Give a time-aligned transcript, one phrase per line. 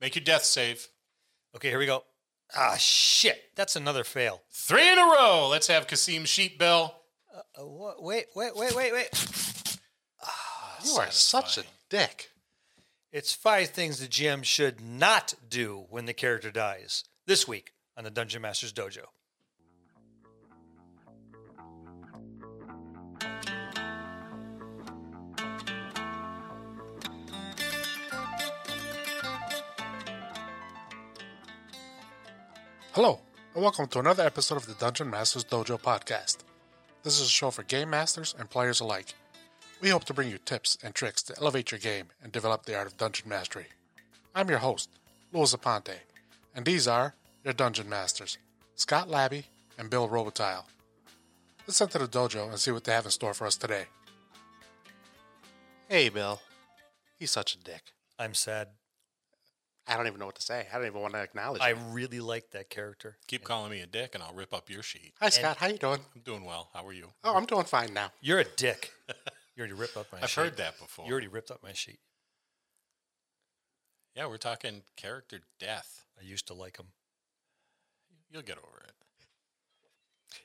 [0.00, 0.88] Make your death save.
[1.54, 2.04] Okay, here we go.
[2.56, 3.50] Ah, shit.
[3.56, 4.42] That's another fail.
[4.50, 5.48] Three in a row.
[5.50, 7.02] Let's have Kasim Sheep Bell.
[7.34, 9.08] Uh, wait, wait, wait, wait, wait.
[10.22, 12.30] Ah, You are such a dick.
[13.10, 18.04] It's five things the GM should not do when the character dies this week on
[18.04, 19.06] the Dungeon Masters Dojo.
[32.96, 33.20] Hello,
[33.52, 36.38] and welcome to another episode of the Dungeon Masters Dojo podcast.
[37.02, 39.12] This is a show for game masters and players alike.
[39.82, 42.74] We hope to bring you tips and tricks to elevate your game and develop the
[42.74, 43.66] art of dungeon mastery.
[44.34, 44.88] I'm your host,
[45.30, 45.96] Louis Aponte,
[46.54, 47.12] and these are
[47.44, 48.38] your dungeon masters,
[48.76, 49.44] Scott Labby
[49.78, 50.64] and Bill Robotile.
[51.66, 53.88] Let's enter the dojo and see what they have in store for us today.
[55.90, 56.40] Hey, Bill.
[57.18, 57.92] He's such a dick.
[58.18, 58.68] I'm sad.
[59.88, 60.66] I don't even know what to say.
[60.72, 61.62] I don't even want to acknowledge.
[61.62, 63.18] I really like that character.
[63.28, 65.14] Keep calling me a dick, and I'll rip up your sheet.
[65.20, 65.58] Hi, Scott.
[65.58, 66.00] And how you doing?
[66.14, 66.70] I'm doing well.
[66.74, 67.08] How are you?
[67.22, 68.10] Oh, I'm doing fine now.
[68.20, 68.90] You're a dick.
[69.54, 70.18] you already ripped up my.
[70.22, 70.40] I've sheet.
[70.40, 71.06] heard that before.
[71.06, 72.00] You already ripped up my sheet.
[74.16, 76.02] Yeah, we're talking character death.
[76.20, 76.86] I used to like him.
[78.28, 78.92] You'll get over it.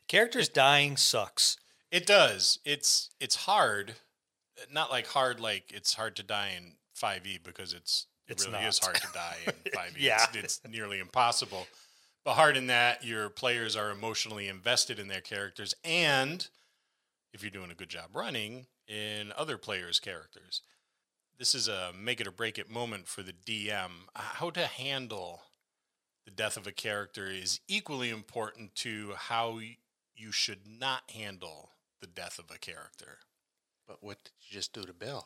[0.08, 1.58] Characters dying sucks.
[1.90, 2.60] It does.
[2.64, 3.96] It's it's hard.
[4.72, 8.70] Not like hard like it's hard to die in 5e because it's it really not.
[8.70, 10.04] is hard to die in five years.
[10.04, 10.26] yeah.
[10.34, 11.68] It's, it's nearly impossible.
[12.24, 16.48] But hard in that your players are emotionally invested in their characters, and
[17.34, 20.62] if you're doing a good job running, in other players' characters.
[21.38, 23.90] This is a make it or break it moment for the DM.
[24.16, 25.42] How to handle
[26.26, 29.60] the death of a character is equally important to how
[30.16, 33.18] you should not handle the death of a character.
[33.88, 35.26] But what did you just do to Bill?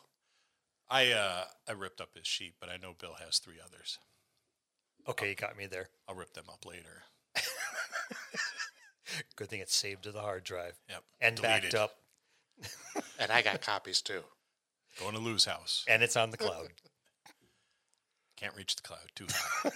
[0.89, 3.97] I uh, I ripped up his sheet, but I know Bill has three others.
[5.07, 5.89] Okay, you got me there.
[6.07, 7.03] I'll rip them up later.
[9.35, 10.73] Good thing it's saved to the hard drive.
[10.89, 11.03] Yep.
[11.21, 11.61] And Deleted.
[11.71, 11.95] backed up.
[13.19, 14.21] and I got copies too.
[14.99, 15.85] Going to Lou's house.
[15.87, 16.69] And it's on the cloud.
[18.37, 19.69] Can't reach the cloud too high.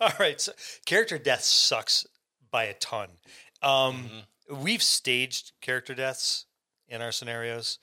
[0.00, 0.40] All right.
[0.40, 0.52] So
[0.84, 2.06] character death sucks
[2.50, 3.08] by a ton.
[3.62, 3.70] Um,
[4.48, 4.62] mm-hmm.
[4.62, 6.46] We've staged character deaths
[6.88, 7.78] in our scenarios.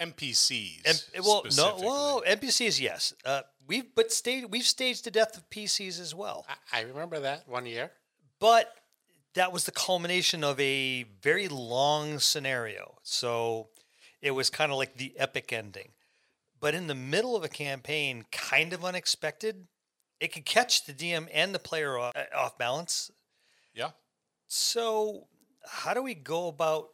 [0.00, 0.80] NPCs.
[0.84, 3.14] M- eh, well, no, well, NPCs, yes.
[3.24, 6.46] Uh, we've but staged we've staged the death of PCs as well.
[6.72, 7.90] I, I remember that one year.
[8.38, 8.72] But
[9.34, 12.94] that was the culmination of a very long scenario.
[13.02, 13.68] So
[14.22, 15.90] it was kind of like the epic ending.
[16.60, 19.66] But in the middle of a campaign, kind of unexpected,
[20.20, 23.10] it could catch the DM and the player off, eh, off balance.
[23.74, 23.90] Yeah.
[24.48, 25.28] So,
[25.64, 26.88] how do we go about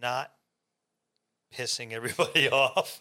[0.00, 0.30] not
[1.52, 3.00] pissing everybody off.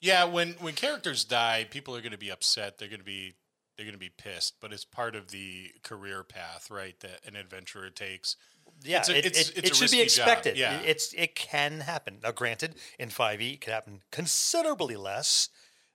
[0.00, 2.78] Yeah, when when characters die, people are going to be upset.
[2.78, 3.34] They're going to be
[3.76, 6.98] they're going to be pissed, but it's part of the career path, right?
[7.00, 8.36] That an adventurer takes.
[8.84, 10.56] Yeah, it's a, it, it's, it, it's it should be expected.
[10.56, 10.80] Yeah.
[10.80, 12.18] it's it can happen.
[12.22, 15.50] Now, granted, in five E, it could happen considerably less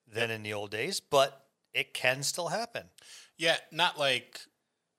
[0.08, 0.38] than yep.
[0.38, 2.84] in the old days, but it can still happen.
[3.38, 4.40] Yeah, not like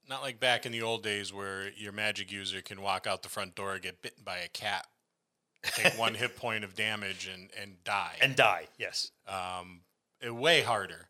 [0.07, 3.29] not like back in the old days where your magic user can walk out the
[3.31, 4.87] front door and get bitten by a cat
[5.63, 8.67] take one hit point of damage and and die and die.
[8.79, 9.81] Yes, um,
[10.25, 11.09] way harder,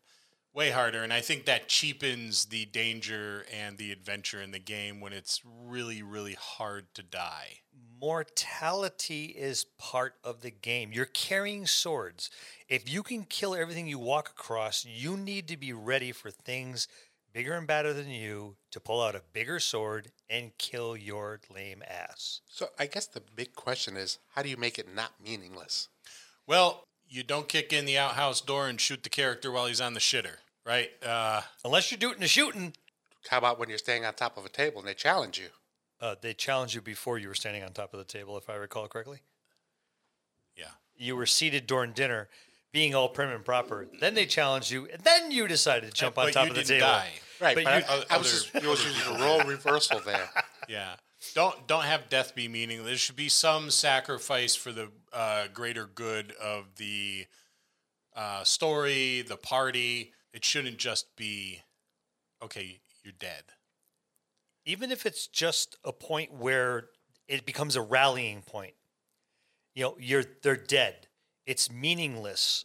[0.53, 1.03] way harder.
[1.03, 5.41] And I think that cheapens the danger and the adventure in the game when it's
[5.45, 7.59] really really hard to die.
[8.01, 10.91] Mortality is part of the game.
[10.93, 12.29] You're carrying swords.
[12.69, 16.87] If you can kill everything you walk across, you need to be ready for things
[17.33, 21.81] bigger and badder than you to pull out a bigger sword and kill your lame
[21.87, 22.41] ass.
[22.49, 25.89] So I guess the big question is how do you make it not meaningless?
[26.45, 29.93] Well, you don't kick in the outhouse door and shoot the character while he's on
[29.95, 30.91] the shitter, right?
[31.05, 32.73] Uh, Unless you're doing the shooting.
[33.29, 35.47] How about when you're standing on top of a table and they challenge you?
[35.99, 38.55] Uh, they challenged you before you were standing on top of the table, if I
[38.55, 39.19] recall correctly.
[40.55, 40.65] Yeah.
[40.95, 42.29] You were seated during dinner,
[42.71, 43.87] being all prim and proper.
[43.99, 46.63] Then they challenged you, and then you decided to jump uh, on top of the
[46.63, 46.87] table.
[46.87, 47.09] Die.
[47.41, 50.29] Right, but, but you, other, I was just, you was using a role reversal there.
[50.67, 50.97] Yeah,
[51.33, 52.85] don't don't have death be meaningless.
[52.85, 57.25] There should be some sacrifice for the uh, greater good of the
[58.15, 60.13] uh, story, the party.
[60.31, 61.61] It shouldn't just be
[62.43, 62.81] okay.
[63.03, 63.41] You're dead.
[64.67, 66.89] Even if it's just a point where
[67.27, 68.75] it becomes a rallying point,
[69.73, 71.07] you know, you're they're dead.
[71.47, 72.63] It's meaningless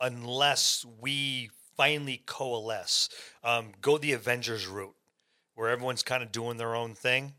[0.00, 3.08] unless we finally coalesce.
[3.42, 4.94] Um, go the Avengers route,
[5.54, 7.34] where everyone's kind of doing their own thing,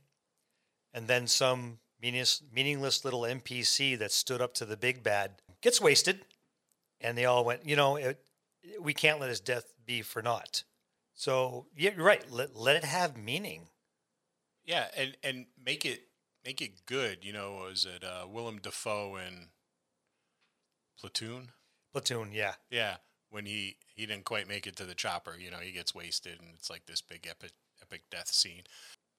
[0.93, 5.81] and then some meaningless, meaningless little NPC that stood up to the big bad gets
[5.81, 6.25] wasted,
[6.99, 8.21] and they all went, you know, it,
[8.81, 10.63] we can't let his death be for naught.
[11.13, 12.29] So yeah, you're right.
[12.31, 13.67] Let, let it have meaning.
[14.65, 16.07] Yeah, and and make it
[16.45, 17.19] make it good.
[17.23, 19.49] You know, was it uh, Willem Dafoe in
[20.97, 21.49] Platoon?
[21.91, 22.95] Platoon, yeah, yeah
[23.33, 25.33] when he he didn't quite make it to the chopper.
[25.37, 27.51] You know, he gets wasted, and it's like this big epic
[27.81, 28.61] epic death scene.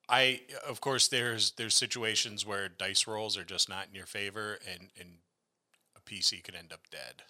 [0.08, 4.58] I of course there's there's situations where dice rolls are just not in your favor,
[4.72, 5.16] and and
[5.96, 7.22] a PC could end up dead,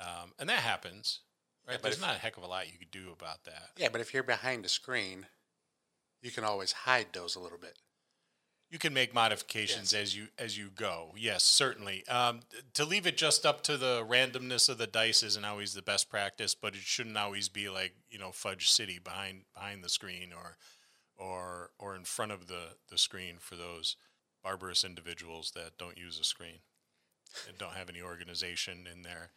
[0.00, 1.20] um, and that happens.
[1.64, 3.44] Right, yeah, but there's if, not a heck of a lot you could do about
[3.44, 3.70] that.
[3.76, 5.26] Yeah, but if you're behind the screen,
[6.20, 7.78] you can always hide those a little bit.
[8.72, 10.00] You can make modifications yes.
[10.02, 11.10] as you as you go.
[11.14, 12.08] Yes, certainly.
[12.08, 12.40] Um,
[12.72, 16.08] to leave it just up to the randomness of the dice isn't always the best
[16.08, 20.32] practice, but it shouldn't always be like you know Fudge City behind behind the screen
[20.32, 20.56] or
[21.18, 23.96] or or in front of the the screen for those
[24.42, 26.60] barbarous individuals that don't use a screen
[27.46, 29.32] and don't have any organization in their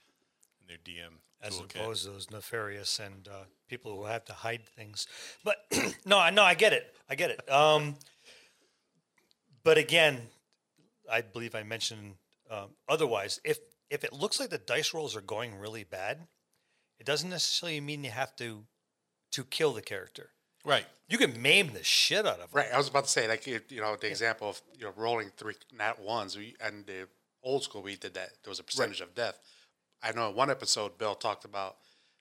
[0.61, 1.15] in their DM.
[1.41, 5.07] As opposed to those nefarious and uh, people who have to hide things.
[5.43, 5.57] But
[6.05, 6.95] no, I no, I get it.
[7.09, 7.51] I get it.
[7.51, 7.97] Um,
[9.65, 10.19] but again,
[11.11, 12.13] I believe I mentioned
[12.49, 13.41] um, otherwise.
[13.43, 13.57] If
[13.89, 16.27] if it looks like the dice rolls are going really bad,
[16.99, 18.63] it doesn't necessarily mean you have to
[19.31, 20.29] to kill the character.
[20.63, 20.85] Right.
[21.09, 22.51] You can maim the shit out of them.
[22.53, 22.71] Right.
[22.73, 24.11] I was about to say, like, you know, the yeah.
[24.11, 27.07] example of you know rolling three nat ones, we, and the
[27.43, 28.29] old school we did that.
[28.43, 29.09] There was a percentage right.
[29.09, 29.39] of death.
[30.03, 31.77] I know in one episode, Bill talked about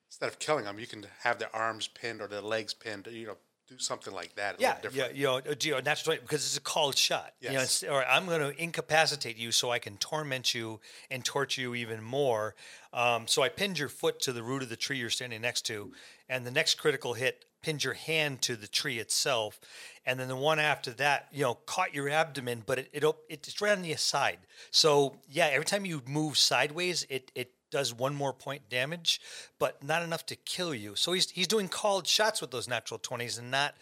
[0.09, 3.27] instead of killing them, you can have their arms pinned or their legs pinned, you
[3.27, 3.37] know,
[3.77, 4.61] do something like that.
[4.61, 7.33] yeah, yeah, you know, uh, you know, that's right because it's a called shot.
[7.41, 7.83] Yes.
[7.83, 10.81] You know, or I'm going to incapacitate you so I can torment you
[11.11, 12.55] and torture you even more.
[12.93, 15.63] Um, so I pinned your foot to the root of the tree you're standing next
[15.67, 15.93] to,
[16.29, 19.59] and the next critical hit pinned your hand to the tree itself,
[20.07, 23.61] and then the one after that, you know, caught your abdomen, but it it it's
[23.61, 24.39] right on the side.
[24.71, 29.21] So yeah, every time you move sideways, it it does one more point damage,
[29.59, 30.95] but not enough to kill you.
[30.95, 33.75] So he's he's doing called shots with those natural twenties and not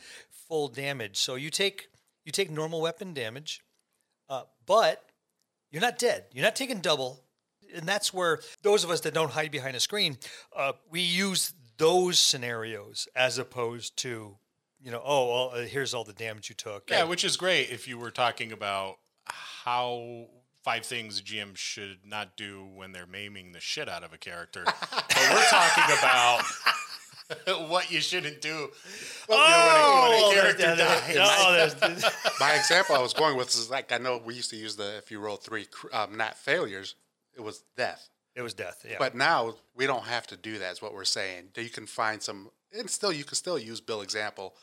[0.49, 1.19] full damage.
[1.19, 1.89] So you take
[2.25, 3.61] you take normal weapon damage,
[4.31, 5.05] uh, but
[5.71, 6.25] you're not dead.
[6.33, 7.23] You're not taking double,
[7.75, 10.17] and that's where those of us that don't hide behind a screen,
[10.57, 14.39] uh, we use those scenarios as opposed to
[14.81, 16.89] you know oh well, uh, here's all the damage you took.
[16.89, 18.97] Yeah, and, which is great if you were talking about
[19.27, 20.29] how
[20.65, 24.19] five things a GM should not do when they're maiming the shit out of a
[24.19, 24.63] character.
[24.65, 28.69] but we're talking about what you shouldn't do.
[29.29, 31.95] oh, oh
[32.41, 34.99] my example I was going with is like I know we used to use the
[34.99, 36.95] if you roll three um, not failures,
[37.37, 38.09] it was death.
[38.35, 38.87] It was death.
[38.89, 38.97] Yeah.
[38.99, 40.73] But now we don't have to do that.
[40.73, 41.49] Is what we're saying.
[41.55, 44.55] You can find some, and still you can still use Bill example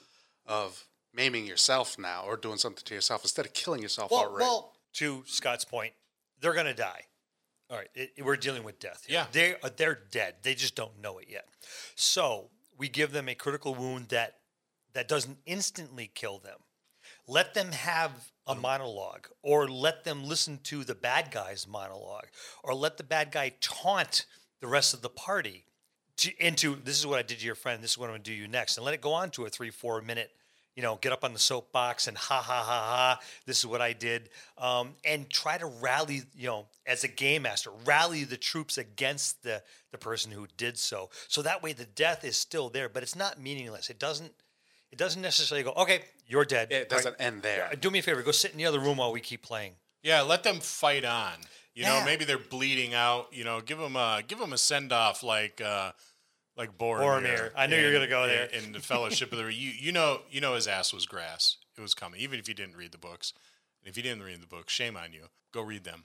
[0.48, 4.40] of maiming yourself now or doing something to yourself instead of killing yourself well, outright.
[4.42, 5.94] Well, to Scott's point,
[6.42, 7.02] they're going to die.
[7.72, 9.04] All right, it, it, we're dealing with death.
[9.06, 9.14] Here.
[9.20, 10.36] Yeah, they are, they're dead.
[10.42, 11.46] They just don't know it yet.
[11.96, 14.38] So we give them a critical wound that
[14.94, 16.58] that doesn't instantly kill them.
[17.28, 18.62] Let them have a mm.
[18.62, 22.26] monologue, or let them listen to the bad guy's monologue,
[22.64, 24.26] or let the bad guy taunt
[24.62, 25.66] the rest of the party
[26.18, 27.84] to, into this is what I did to your friend.
[27.84, 29.46] This is what I'm going to do you next, and let it go on to
[29.46, 30.32] a three four minute
[30.80, 33.82] you know, get up on the soapbox and ha ha ha ha, this is what
[33.82, 38.38] I did, um, and try to rally, you know, as a game master, rally the
[38.38, 39.62] troops against the
[39.92, 41.10] the person who did so.
[41.28, 43.90] So that way, the death is still there, but it's not meaningless.
[43.90, 44.32] It doesn't.
[44.94, 45.72] It doesn't necessarily go.
[45.74, 46.72] Okay, you're dead.
[46.72, 47.26] It doesn't right.
[47.28, 47.70] end there.
[47.78, 48.22] Do me a favor.
[48.22, 49.74] Go sit in the other room while we keep playing.
[50.02, 51.34] Yeah, let them fight on.
[51.76, 52.00] You yeah.
[52.00, 53.28] know, maybe they're bleeding out.
[53.34, 55.60] You know, give them a give them a send off like.
[55.60, 55.92] Uh,
[56.60, 57.00] like Boromir.
[57.24, 57.52] Boromir.
[57.56, 58.44] I knew in, you were gonna go there.
[58.48, 61.08] In, in the Fellowship of the Ring, you you know you know his ass was
[61.08, 61.58] grass.
[61.78, 63.34] It was coming, even if you didn't read the books.
[63.84, 65.24] If you didn't read the books, shame on you.
[65.54, 66.04] Go read them.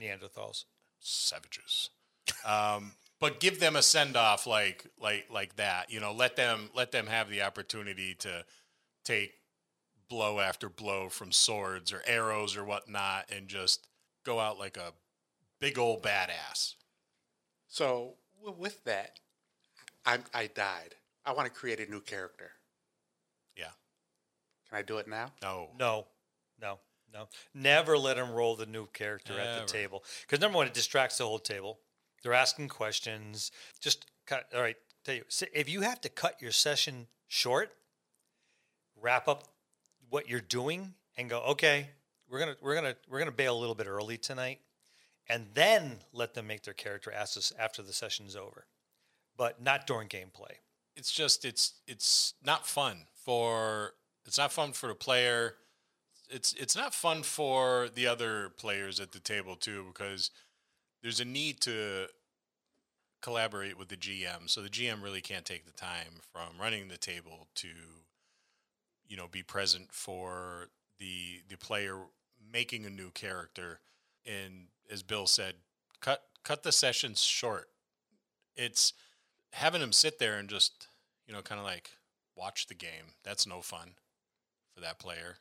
[0.00, 0.64] Neanderthals,
[1.00, 1.90] savages.
[2.46, 5.90] Um, but give them a send off like like like that.
[5.90, 8.44] You know, let them let them have the opportunity to
[9.02, 9.32] take
[10.08, 13.86] blow after blow from swords or arrows or whatnot, and just
[14.24, 14.92] go out like a
[15.58, 16.74] big old badass.
[17.68, 18.14] So
[18.58, 19.20] with that,
[20.04, 20.94] i I died.
[21.24, 22.50] I want to create a new character.
[23.56, 23.64] Yeah.
[24.68, 25.32] Can I do it now?
[25.42, 25.68] No.
[25.78, 26.06] No.
[26.60, 26.78] No.
[27.12, 27.28] No.
[27.54, 29.44] Never let them roll the new character Never.
[29.44, 30.04] at the table.
[30.22, 31.78] Because number one, it distracts the whole table.
[32.22, 33.50] They're asking questions.
[33.80, 34.48] Just cut.
[34.54, 34.76] All right.
[35.04, 37.70] Tell you, if you have to cut your session short,
[39.00, 39.44] wrap up
[40.08, 41.90] what you're doing and go, okay,
[42.28, 44.60] we're going to, we're going to, we're going to bail a little bit early tonight.
[45.28, 48.66] And then let them make their character asks after the session's over
[49.36, 50.52] but not during gameplay.
[50.96, 53.92] It's just it's it's not fun for
[54.26, 55.54] it's not fun for the player.
[56.30, 60.30] It's it's not fun for the other players at the table too because
[61.02, 62.06] there's a need to
[63.22, 64.46] collaborate with the GM.
[64.48, 67.68] So the GM really can't take the time from running the table to
[69.08, 71.96] you know be present for the the player
[72.52, 73.80] making a new character
[74.26, 75.54] and as Bill said
[76.00, 77.70] cut cut the sessions short.
[78.56, 78.92] It's
[79.54, 80.88] having him sit there and just
[81.26, 81.90] you know kind of like
[82.36, 83.92] watch the game that's no fun
[84.74, 85.36] for that player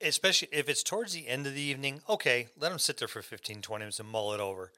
[0.00, 3.22] especially if it's towards the end of the evening okay let him sit there for
[3.22, 4.72] 15 20 minutes and mull it over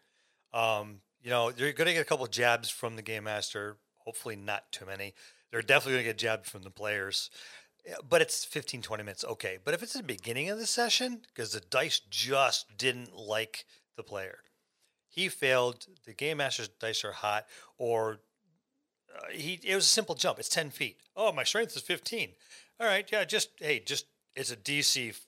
[0.53, 3.77] um, you know they are going to get a couple jabs from the game master
[4.05, 5.15] hopefully not too many
[5.53, 7.31] they're definitely going to get jabbed from the players
[8.09, 11.53] but it's 15 20 minutes okay but if it's the beginning of the session because
[11.53, 13.65] the dice just didn't like
[13.97, 14.39] the player
[15.17, 17.47] he failed, the game master's dice are hot,
[17.79, 18.19] or
[19.19, 20.39] uh, he it was a simple jump.
[20.39, 20.99] It's ten feet.
[21.17, 22.33] Oh, my strength is fifteen.
[22.79, 24.05] All right, yeah, just hey, just
[24.37, 25.19] it's a DC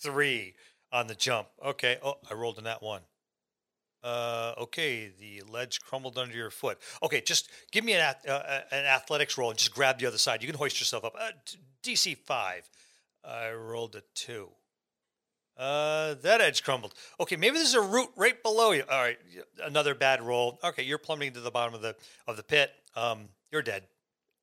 [0.00, 0.54] three
[0.90, 1.48] on the jump.
[1.64, 1.98] Okay.
[2.02, 3.02] Oh, I rolled in that one.
[4.02, 6.78] Uh, okay, the ledge crumbled under your foot.
[7.02, 10.06] Okay, just give me an ath- uh, uh an athletics roll and just grab the
[10.06, 10.42] other side.
[10.42, 11.14] You can hoist yourself up.
[11.20, 11.28] Uh,
[11.82, 12.68] DC five.
[13.22, 14.48] I rolled a two.
[15.56, 16.94] Uh, that edge crumbled.
[17.20, 18.82] Okay, maybe there's a root right below you.
[18.90, 19.18] All right,
[19.62, 20.58] another bad roll.
[20.64, 21.94] Okay, you're plummeting to the bottom of the
[22.26, 22.72] of the pit.
[22.96, 23.84] Um, you're dead.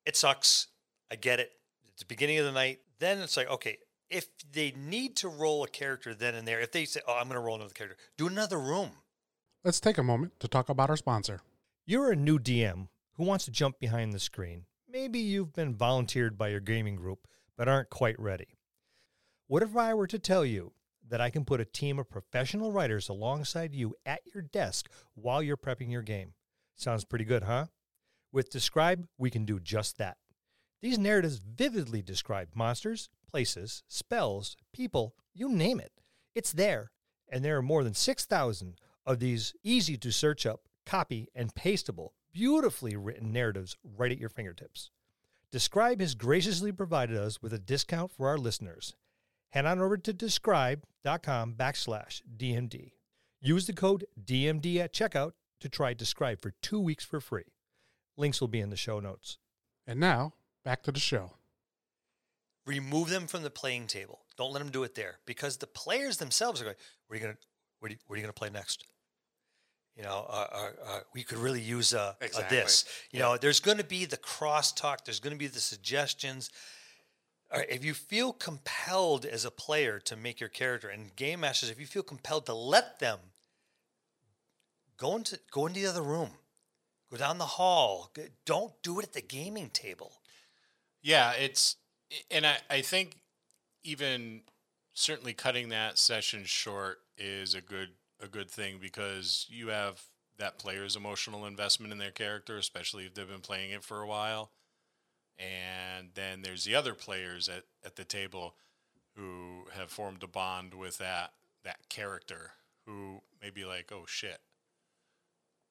[0.06, 0.68] It sucks.
[1.10, 1.52] I get it.
[1.88, 2.80] It's the beginning of the night.
[2.98, 3.78] Then it's like, okay,
[4.08, 7.28] if they need to roll a character then and there, if they say, "Oh, I'm
[7.28, 8.92] going to roll another character," do another room.
[9.64, 11.40] Let's take a moment to talk about our sponsor.
[11.84, 14.64] You're a new DM who wants to jump behind the screen.
[14.88, 17.26] Maybe you've been volunteered by your gaming group
[17.56, 18.56] but aren't quite ready.
[19.46, 20.72] What if I were to tell you?
[21.12, 25.42] that I can put a team of professional writers alongside you at your desk while
[25.42, 26.32] you're prepping your game.
[26.74, 27.66] Sounds pretty good, huh?
[28.32, 30.16] With DSCRYB, we can do just that.
[30.80, 35.92] These narratives vividly describe monsters, places, spells, people, you name it.
[36.34, 36.92] It's there.
[37.30, 42.08] And there are more than 6,000 of these easy to search up, copy, and pastable,
[42.32, 44.90] beautifully written narratives right at your fingertips.
[45.52, 48.94] DSCRYB has graciously provided us with a discount for our listeners
[49.52, 52.92] head on over to dscryb.com backslash DMD.
[53.40, 57.44] Use the code DMD at checkout to try DSCRYB for two weeks for free.
[58.16, 59.38] Links will be in the show notes.
[59.86, 60.32] And now,
[60.64, 61.32] back to the show.
[62.66, 64.20] Remove them from the playing table.
[64.38, 66.76] Don't let them do it there because the players themselves are going,
[67.08, 67.40] where are you going to,
[67.80, 68.86] where are you, you going to play next?
[69.96, 70.58] You know, uh, uh,
[70.90, 72.56] uh, we could really use a, exactly.
[72.56, 72.84] a this.
[73.10, 73.24] You yeah.
[73.26, 75.04] know, there's going to be the crosstalk.
[75.04, 76.48] There's going to be the suggestions
[77.60, 81.78] if you feel compelled as a player to make your character and game masters, if
[81.78, 83.18] you feel compelled to let them
[84.96, 86.30] go into go into the other room,
[87.10, 88.10] go down the hall.
[88.46, 90.12] Don't do it at the gaming table.
[91.02, 91.76] Yeah, it's
[92.30, 93.16] and I, I think
[93.84, 94.42] even
[94.94, 97.90] certainly cutting that session short is a good
[98.22, 100.00] a good thing because you have
[100.38, 104.06] that player's emotional investment in their character, especially if they've been playing it for a
[104.06, 104.50] while.
[105.38, 108.54] And then there's the other players at, at the table
[109.16, 111.32] who have formed a bond with that
[111.64, 112.52] that character
[112.86, 114.40] who may be like, oh shit,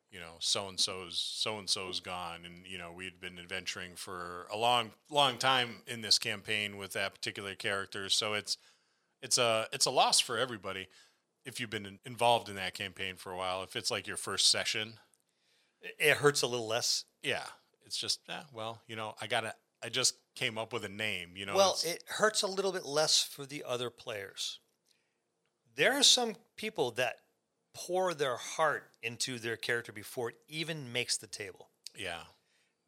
[0.09, 3.91] you know, so and so's so and so's gone, and you know, we'd been adventuring
[3.95, 8.09] for a long long time in this campaign with that particular character.
[8.09, 8.57] So it's
[9.21, 10.87] it's a it's a loss for everybody
[11.43, 13.63] if you've been involved in that campaign for a while.
[13.63, 14.93] If it's like your first session,
[15.81, 17.05] it hurts a little less.
[17.23, 17.43] Yeah,
[17.85, 20.89] it's just, eh, well, you know, I got to, I just came up with a
[20.89, 21.55] name, you know.
[21.55, 24.59] Well, it hurts a little bit less for the other players.
[25.75, 27.15] There are some people that
[27.73, 31.69] pour their heart into their character before it even makes the table.
[31.97, 32.19] Yeah.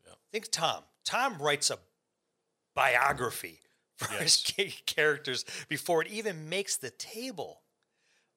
[0.05, 0.13] yeah.
[0.31, 0.83] Think Tom.
[1.03, 1.79] Tom writes a
[2.75, 3.59] biography
[3.95, 4.53] for yes.
[4.55, 7.61] his characters before it even makes the table.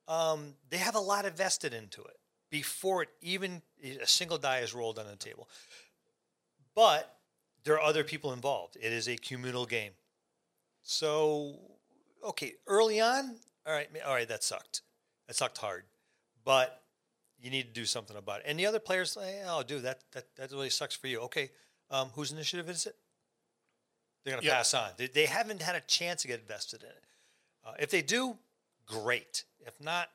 [0.08, 2.16] Um, they have a lot invested into it
[2.50, 3.60] before it even
[4.00, 5.48] a single die is rolled on the table.
[6.76, 7.16] But
[7.64, 8.76] there are other people involved.
[8.80, 9.92] It is a communal game.
[10.82, 11.54] So,
[12.22, 14.82] okay, early on, all right, all right, that sucked.
[15.26, 15.82] That sucked hard.
[16.44, 16.80] But
[17.40, 18.44] you need to do something about it.
[18.46, 21.20] And the other players, hey, oh, dude, that, that, that really sucks for you.
[21.22, 21.50] Okay,
[21.90, 22.94] um, whose initiative is it?
[24.22, 24.58] They're going to yep.
[24.58, 24.90] pass on.
[24.96, 27.04] They, they, haven't had a chance to get invested in it.
[27.66, 28.36] Uh, if they do,
[28.86, 29.44] great.
[29.66, 30.08] If not,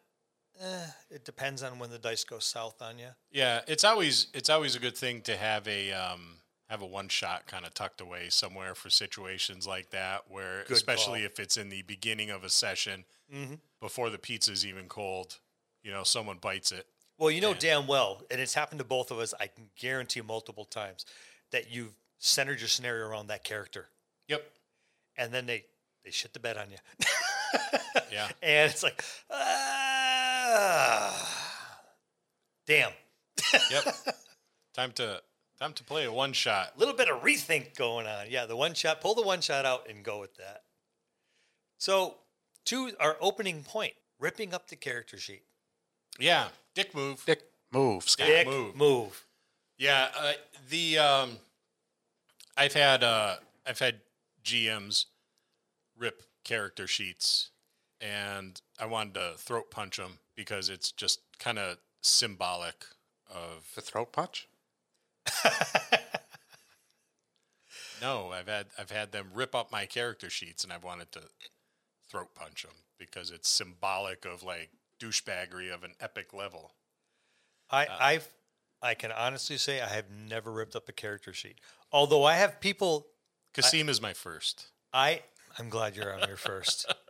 [0.62, 3.08] eh, it depends on when the dice go south on you.
[3.32, 6.38] Yeah, it's always it's always a good thing to have a um,
[6.72, 10.78] have a one shot kind of tucked away somewhere for situations like that, where Good
[10.78, 11.26] especially call.
[11.26, 13.56] if it's in the beginning of a session mm-hmm.
[13.82, 15.38] before the pizza's even cold,
[15.84, 16.86] you know, someone bites it.
[17.18, 19.66] Well, you know and, damn well, and it's happened to both of us, I can
[19.78, 21.06] guarantee multiple times,
[21.52, 23.90] that you've centered your scenario around that character.
[24.30, 24.50] Yep.
[25.18, 25.66] And then they,
[26.06, 27.80] they shit the bed on you.
[28.14, 28.30] yeah.
[28.42, 29.40] And it's like, ah,
[32.66, 32.92] damn.
[33.70, 33.84] yep.
[34.74, 35.22] Time to
[35.62, 36.72] Time to play a one shot.
[36.76, 38.26] A little bit of rethink going on.
[38.32, 39.00] Yeah, the one shot.
[39.00, 40.64] Pull the one shot out and go with that.
[41.78, 42.16] So,
[42.66, 45.44] to our opening point, ripping up the character sheet.
[46.20, 47.24] Yeah, dick move.
[47.28, 48.10] Dick move.
[48.10, 48.26] Scott.
[48.26, 48.76] Dick move.
[48.76, 49.24] move.
[49.78, 50.32] Yeah, uh,
[50.72, 51.32] the um,
[52.58, 53.98] I've had uh, I've had
[54.44, 55.06] GMs
[55.96, 57.52] rip character sheets,
[58.00, 62.84] and I wanted to throat punch them because it's just kind of symbolic
[63.32, 64.48] of the throat punch.
[68.02, 71.22] no, I've had I've had them rip up my character sheets, and I've wanted to
[72.10, 76.72] throat punch them because it's symbolic of like douchebaggery of an epic level.
[77.70, 78.28] I uh, I've
[78.82, 81.60] I can honestly say I have never ripped up a character sheet.
[81.92, 83.08] Although I have people.
[83.54, 84.68] Kasim is my first.
[84.94, 85.22] I
[85.60, 86.92] I'm glad you're on here first.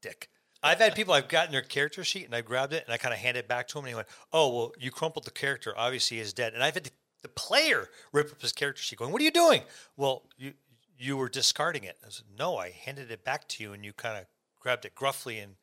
[0.00, 0.28] Dick.
[0.62, 3.14] I've had people, I've gotten their character sheet and I grabbed it and I kind
[3.14, 5.72] of handed it back to him and he went, Oh, well, you crumpled the character.
[5.76, 6.54] Obviously, he is dead.
[6.54, 6.90] And I've had the,
[7.22, 9.62] the player rip up his character sheet going, What are you doing?
[9.96, 10.52] Well, you
[10.98, 11.96] you were discarding it.
[12.04, 14.26] I said, No, I handed it back to you and you kind of
[14.60, 15.54] grabbed it gruffly and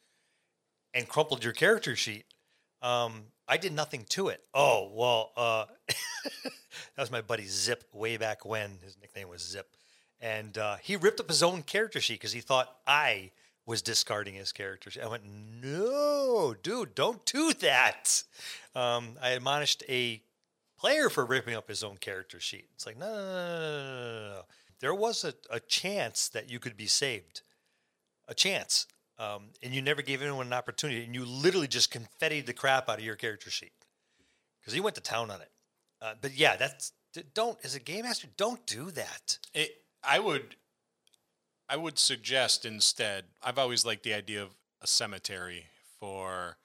[0.96, 2.26] and crumpled your character sheet.
[2.82, 4.44] Um, I did nothing to it.
[4.54, 8.80] Oh, well, uh, that was my buddy Zip way back when.
[8.84, 9.68] His nickname was Zip.
[10.20, 13.32] And uh, he ripped up his own character sheet because he thought I
[13.68, 14.98] was discarding his sheet.
[15.04, 15.24] I went,
[15.62, 18.24] no, dude, don't do that.
[18.74, 20.24] Um, I admonished a
[20.80, 22.70] player for ripping up his own character sheet.
[22.74, 24.42] It's like, no, no, no, no, no, no.
[24.80, 27.42] There was a, a chance that you could be saved,
[28.28, 28.88] a chance.
[29.20, 31.04] Um, and you never gave anyone an opportunity.
[31.04, 33.74] And you literally just confettied the crap out of your character sheet
[34.62, 35.52] because he went to town on it.
[36.02, 36.94] Uh, but yeah, that's
[37.34, 39.40] don't, as a game master, don't do that.
[39.54, 40.56] It, I would
[41.70, 44.50] I would suggest instead, I've always liked the idea of
[44.82, 45.66] a cemetery
[46.00, 46.58] for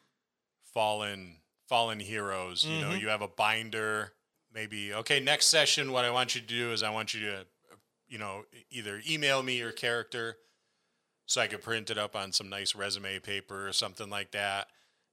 [0.74, 1.36] fallen
[1.68, 2.62] fallen heroes.
[2.62, 2.72] Mm-hmm.
[2.72, 2.98] You know, mm-hmm.
[2.98, 4.12] you have a binder,
[4.54, 7.46] maybe okay, next session what I want you to do is I want you to
[8.08, 10.36] you know, either email me your character
[11.24, 14.66] so I could print it up on some nice resume paper or something like that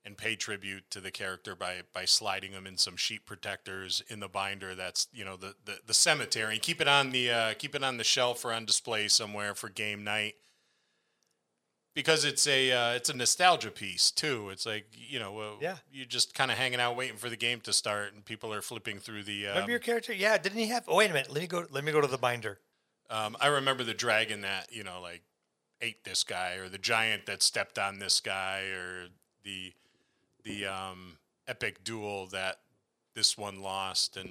[0.10, 4.19] and pay tribute to the character by by sliding them in some sheet protectors in
[4.19, 7.54] the binder that's you know the the, the cemetery and keep it on the uh,
[7.54, 10.34] keep it on the shelf or on display somewhere for game night
[11.95, 15.76] because it's a uh, it's a nostalgia piece too it's like you know uh, yeah
[15.93, 18.62] you're just kind of hanging out waiting for the game to start and people are
[18.63, 21.32] flipping through the um, remember your character yeah didn't he have oh wait a minute
[21.32, 22.60] let me go let me go to the binder
[23.12, 25.22] um, I remember the dragon that you know like
[25.82, 29.06] ate this guy or the giant that stepped on this guy or
[29.43, 29.72] the
[30.43, 32.58] the um, epic duel that
[33.15, 34.30] this one lost and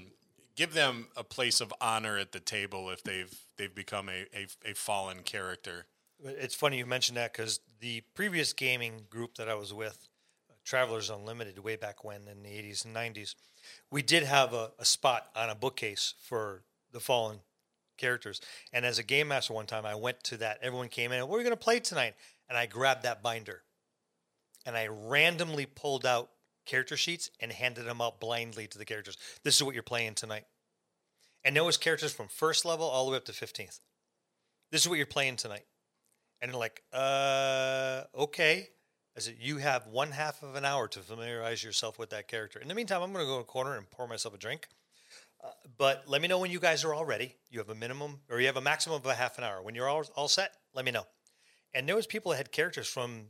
[0.56, 4.70] give them a place of honor at the table if they've they've become a, a,
[4.70, 5.86] a fallen character.
[6.24, 10.08] It's funny you mentioned that because the previous gaming group that I was with,
[10.50, 13.36] uh, Travelers Unlimited, way back when in the 80s and 90s,
[13.90, 17.38] we did have a, a spot on a bookcase for the fallen
[17.96, 18.40] characters.
[18.72, 20.58] And as a game master one time, I went to that.
[20.62, 22.14] Everyone came in, what are we going to play tonight?
[22.48, 23.62] And I grabbed that binder
[24.68, 26.28] and I randomly pulled out
[26.66, 29.16] character sheets and handed them out blindly to the characters.
[29.42, 30.44] This is what you're playing tonight.
[31.42, 33.80] And there was characters from first level all the way up to 15th.
[34.70, 35.64] This is what you're playing tonight.
[36.42, 38.68] And they're like, uh, okay.
[39.16, 42.58] I said, you have one half of an hour to familiarize yourself with that character.
[42.60, 44.66] In the meantime, I'm going to go in a corner and pour myself a drink.
[45.42, 47.36] Uh, but let me know when you guys are all ready.
[47.50, 49.62] You have a minimum or you have a maximum of a half an hour.
[49.62, 51.06] When you're all, all set, let me know.
[51.72, 53.28] And there was people that had characters from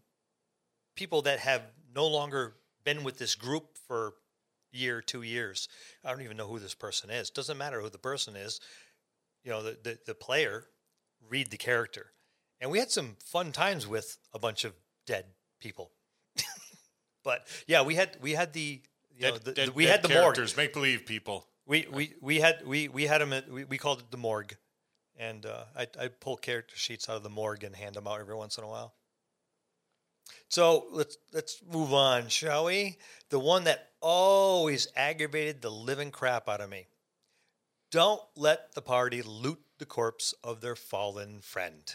[0.99, 1.63] people that have
[1.95, 4.15] no longer been with this group for
[4.73, 5.69] year, two years.
[6.05, 7.31] I don't even know who this person is.
[7.31, 8.61] Doesn't matter who the person is.
[9.45, 10.65] You know, the, the, the player
[11.31, 12.07] read the character.
[12.61, 14.73] And we had some fun times with a bunch of
[15.07, 15.27] dead
[15.61, 15.93] people.
[17.25, 18.83] but yeah, we had we had the
[19.15, 21.47] you dead, know the, dead, we had the characters, make believe people.
[21.67, 24.57] We, we we had we we had them at, we, we called it the morgue.
[25.17, 28.19] And uh, I I pull character sheets out of the morgue and hand them out
[28.19, 28.97] every once in a while.
[30.49, 32.97] So let's let's move on, shall we?
[33.31, 36.87] The one that always aggravated the living crap out of me.
[37.91, 41.95] Don't let the party loot the corpse of their fallen friend.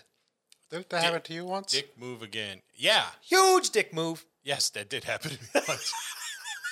[0.69, 1.71] Didn't that happen to you once?
[1.71, 2.61] Dick move again.
[2.75, 3.05] Yeah.
[3.21, 4.25] Huge dick move.
[4.43, 5.93] Yes, that did happen to me once.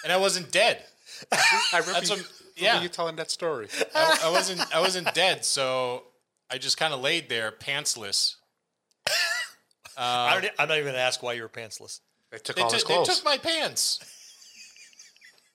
[0.04, 0.84] and I wasn't dead.
[1.32, 2.24] I remember, you,
[2.58, 2.82] yeah.
[2.82, 3.68] you telling that story.
[3.94, 6.04] I, I wasn't I wasn't dead, so
[6.50, 8.36] I just kind of laid there pantsless
[10.02, 10.04] uh,
[10.58, 12.00] I am not even gonna ask why you were pantsless.
[12.32, 13.08] They took they all his clothes.
[13.08, 14.00] They took my pants.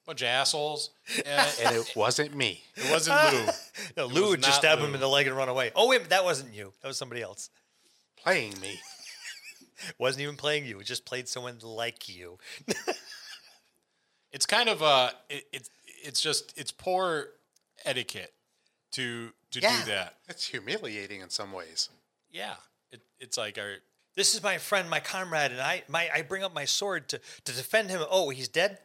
[0.07, 0.91] Bunch of assholes.
[1.27, 2.63] and it wasn't me.
[2.77, 3.31] It wasn't ah.
[3.33, 3.47] Lou.
[3.97, 4.87] no, Lou would just stab Lou.
[4.87, 5.73] him in the leg and run away.
[5.75, 6.73] Oh wait, that wasn't you.
[6.81, 7.51] That was somebody else.
[8.17, 8.79] Playing me.
[9.99, 10.79] wasn't even playing you.
[10.79, 12.39] It just played someone like you.
[14.31, 15.69] it's kind of uh, it, it,
[16.05, 17.31] it's just it's poor
[17.85, 18.33] etiquette
[18.93, 19.81] to to yeah.
[19.81, 20.15] do that.
[20.29, 21.89] It's humiliating in some ways.
[22.31, 22.55] Yeah,
[22.93, 23.79] it, it's like our
[24.17, 25.83] this is my friend, my comrade, and I.
[25.89, 28.03] My, I bring up my sword to, to defend him.
[28.11, 28.79] Oh, he's dead.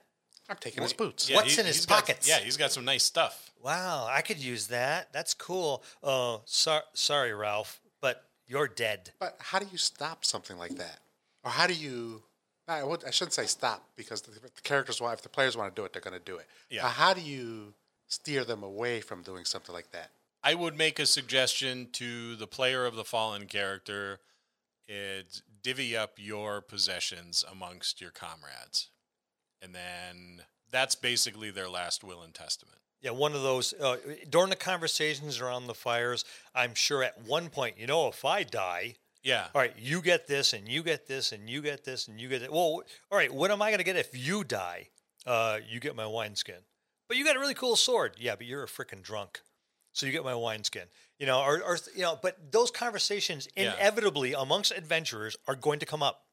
[0.49, 1.29] I'm taking his boots.
[1.29, 2.27] Yeah, What's he- in his got- pockets?
[2.27, 3.49] yeah, he's got some nice stuff.
[3.63, 5.13] Wow, I could use that.
[5.13, 5.83] That's cool.
[6.03, 9.11] Oh, sorry, Ralph, but you're dead.
[9.19, 10.99] But how do you stop something like that?
[11.45, 12.23] Or how do you?
[12.67, 15.13] I, would, I shouldn't say stop because the, the characters want.
[15.13, 16.47] If the players want to do it, they're going to do it.
[16.69, 16.81] Yeah.
[16.83, 17.73] But how do you
[18.07, 20.09] steer them away from doing something like that?
[20.43, 24.19] I would make a suggestion to the player of the fallen character
[24.93, 28.89] it divvy up your possessions amongst your comrades.
[29.61, 32.79] And then that's basically their last will and testament.
[32.99, 33.97] Yeah, one of those uh,
[34.29, 38.43] during the conversations around the fires, I'm sure at one point, you know, if I
[38.43, 39.47] die, yeah.
[39.55, 42.27] All right, you get this and you get this and you get this and you
[42.27, 42.51] get it.
[42.51, 44.89] Well, all right, what am I going to get if you die?
[45.25, 46.63] Uh, you get my wineskin.
[47.07, 48.15] But you got a really cool sword.
[48.19, 49.39] Yeah, but you're a freaking drunk
[49.93, 50.83] so you get my wineskin
[51.19, 55.85] you know or, or you know but those conversations inevitably amongst adventurers are going to
[55.85, 56.25] come up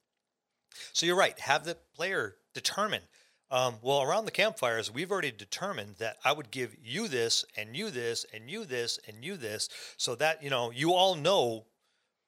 [0.92, 3.02] so you're right have the player determine
[3.50, 7.76] um, well around the campfires we've already determined that i would give you this and
[7.76, 11.64] you this and you this and you this so that you know you all know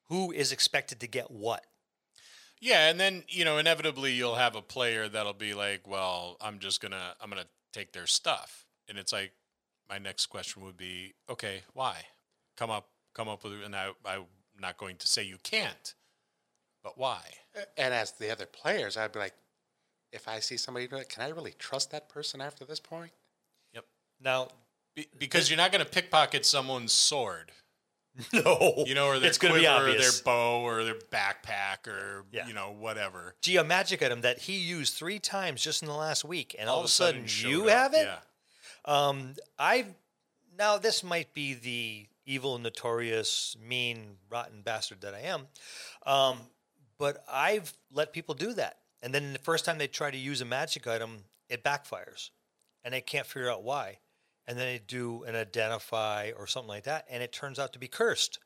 [0.09, 1.64] who is expected to get what
[2.62, 6.59] yeah, and then you know inevitably you'll have a player that'll be like, "Well, I'm
[6.59, 9.33] just gonna I'm gonna take their stuff," and it's like,
[9.90, 11.96] my next question would be, okay, why?
[12.57, 14.22] Come up, come up with, and I, I'm
[14.59, 15.94] not going to say you can't,
[16.85, 17.18] but why?
[17.76, 19.35] And as the other players, I'd be like,
[20.12, 23.11] if I see somebody doing it, can I really trust that person after this point?
[23.74, 23.85] Yep.
[24.22, 24.48] Now,
[24.94, 27.50] be, because you're not going to pickpocket someone's sword.
[28.33, 32.46] No, you know, or their it's quiver, or their bow, or their backpack, or yeah.
[32.48, 33.37] you know, whatever.
[33.40, 36.68] Gee, a magic item that he used three times just in the last week, and
[36.68, 37.70] all, all of a sudden, you up.
[37.70, 38.03] have it.
[38.07, 38.16] Yeah.
[38.85, 39.87] Um, I've
[40.57, 45.47] now this might be the evil, notorious, mean, rotten bastard that I am,
[46.07, 46.38] um,
[46.99, 50.40] but I've let people do that, and then the first time they try to use
[50.40, 52.31] a magic item, it backfires,
[52.85, 53.99] and they can't figure out why,
[54.47, 57.79] and then they do an identify or something like that, and it turns out to
[57.79, 58.38] be cursed.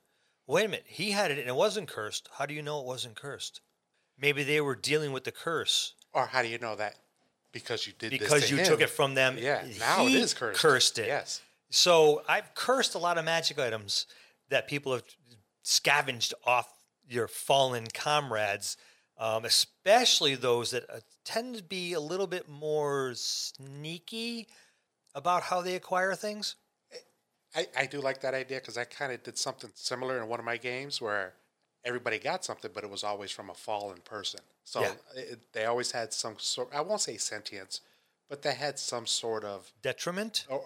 [0.47, 2.29] Wait a minute, he had it and it wasn't cursed.
[2.35, 3.63] How do you know it wasn't cursed?
[4.19, 5.95] Maybe they were dealing with the curse.
[6.13, 6.97] Or how do you know that?
[7.55, 8.67] because you did because you him.
[8.67, 9.37] took it from them.
[9.41, 10.61] Yeah, now it is cursed.
[10.61, 11.07] Cursed it.
[11.07, 11.41] Yes.
[11.71, 14.07] So I've cursed a lot of magic items
[14.51, 15.05] that people have
[15.63, 16.69] scavenged off
[17.09, 18.77] your fallen comrades,
[19.19, 24.47] um, especially those that uh, tend to be a little bit more sneaky
[25.15, 26.57] about how they acquire things.
[27.57, 30.41] I, I do like that idea because I kind of did something similar in one
[30.41, 31.35] of my games where
[31.85, 34.41] everybody got something, but it was always from a fallen person.
[34.65, 34.87] So yeah.
[34.89, 36.69] Uh, it, they always had some sort.
[36.75, 37.81] I won't say sentience,
[38.29, 40.47] but they had some sort of detriment.
[40.49, 40.63] Or,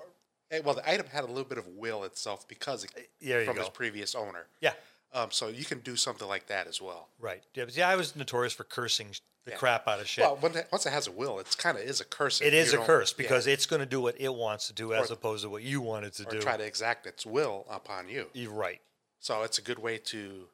[0.50, 2.92] eh, well, the item had a little bit of will itself because it,
[3.24, 4.46] eh, from its previous owner.
[4.60, 4.72] Yeah.
[5.12, 7.08] Um, so you can do something like that as well.
[7.18, 7.42] Right.
[7.54, 7.88] Yeah.
[7.88, 9.08] I was notorious for cursing
[9.44, 9.56] the yeah.
[9.56, 10.22] crap out of shit.
[10.24, 10.38] Well,
[10.70, 12.40] once it has a will, it's kind of is a curse.
[12.42, 13.54] It is a curse because yeah.
[13.54, 16.12] it's going to do what it wants to do as opposed to what you wanted
[16.14, 16.38] to do.
[16.40, 18.26] Try to exact its will upon you.
[18.34, 18.80] You're right.
[19.20, 20.44] So it's a good way to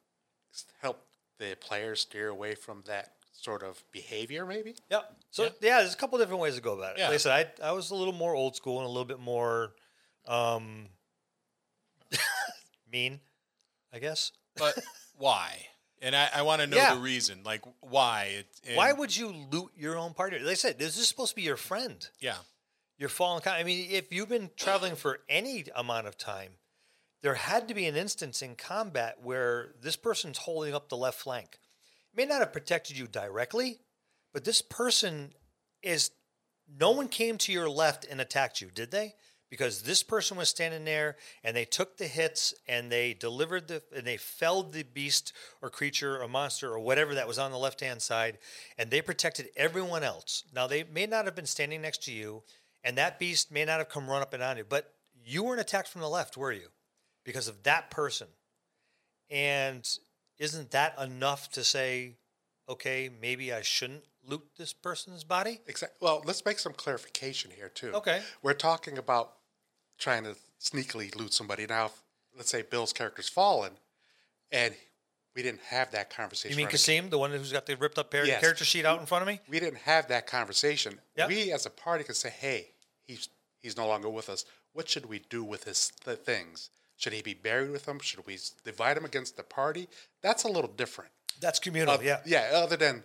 [0.80, 1.06] help
[1.38, 4.76] the players steer away from that sort of behavior, maybe?
[4.90, 5.16] Yep.
[5.30, 6.98] So, yeah, yeah there's a couple different ways to go about it.
[6.98, 7.06] Yeah.
[7.06, 9.20] Like I said, I, I was a little more old school and a little bit
[9.20, 9.72] more
[10.26, 10.86] um,
[12.92, 13.20] mean,
[13.92, 14.32] I guess.
[14.56, 14.78] But
[15.18, 15.66] why?
[16.02, 16.94] And I, I want to know yeah.
[16.94, 18.44] the reason, like why.
[18.62, 20.38] It, why would you loot your own partner?
[20.38, 22.06] Like I said, this is supposed to be your friend.
[22.20, 22.34] Yeah.
[22.98, 23.42] You're falling.
[23.46, 26.50] I mean, if you've been traveling for any amount of time,
[27.24, 31.18] there had to be an instance in combat where this person's holding up the left
[31.20, 31.58] flank.
[32.12, 33.78] It may not have protected you directly,
[34.34, 35.32] but this person
[35.82, 36.10] is
[36.78, 39.14] no one came to your left and attacked you, did they?
[39.48, 43.82] Because this person was standing there and they took the hits and they delivered the
[43.96, 45.32] and they felled the beast
[45.62, 48.36] or creature or monster or whatever that was on the left hand side
[48.76, 50.44] and they protected everyone else.
[50.54, 52.42] Now they may not have been standing next to you
[52.82, 54.92] and that beast may not have come run up and on you, but
[55.24, 56.68] you weren't attacked from the left, were you?
[57.24, 58.28] because of that person.
[59.30, 59.88] And
[60.38, 62.12] isn't that enough to say,
[62.68, 65.60] okay, maybe I shouldn't loot this person's body?
[65.66, 65.96] Exactly.
[66.00, 67.92] Well, let's make some clarification here too.
[67.94, 68.22] Okay.
[68.42, 69.32] We're talking about
[69.98, 71.66] trying to sneakily loot somebody.
[71.66, 72.02] Now, if,
[72.36, 73.72] let's say Bill's character's fallen,
[74.52, 74.74] and
[75.34, 76.56] we didn't have that conversation.
[76.56, 78.40] You mean Kasim, the one who's got the ripped up yes.
[78.40, 79.40] character sheet out in front of me?
[79.48, 81.00] We didn't have that conversation.
[81.16, 81.28] Yep.
[81.28, 82.68] We, as a party, could say, "Hey,
[83.02, 84.44] he's he's no longer with us.
[84.72, 86.70] What should we do with his th- things?"
[87.04, 87.98] Should he be buried with them?
[88.00, 89.90] Should we divide him against the party?
[90.22, 91.10] That's a little different.
[91.38, 92.20] That's communal, uh, yeah.
[92.24, 93.02] Yeah, other than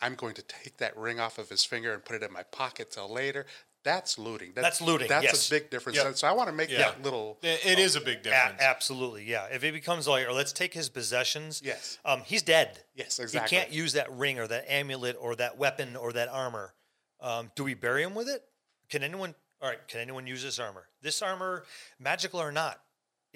[0.00, 2.42] I'm going to take that ring off of his finger and put it in my
[2.42, 3.46] pocket till later.
[3.84, 4.50] That's looting.
[4.56, 5.06] That's, that's looting.
[5.06, 5.46] That's yes.
[5.46, 5.96] a big difference.
[5.96, 6.16] Yep.
[6.16, 6.78] So I want to make yeah.
[6.78, 7.38] that little.
[7.40, 8.60] It is a big difference.
[8.60, 9.44] A- absolutely, yeah.
[9.44, 11.62] If it becomes like, or let's take his possessions.
[11.64, 11.98] Yes.
[12.04, 12.80] Um, he's dead.
[12.96, 13.56] Yes, exactly.
[13.56, 16.74] He can't use that ring or that amulet or that weapon or that armor.
[17.20, 18.42] Um, do we bury him with it?
[18.90, 19.36] Can anyone?
[19.62, 19.78] All right.
[19.86, 20.86] Can anyone use this armor?
[21.00, 21.62] This armor,
[22.00, 22.80] magical or not,